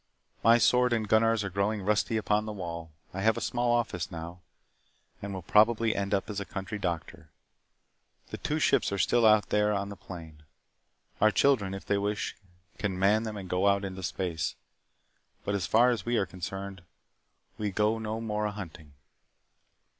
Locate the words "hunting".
18.51-18.93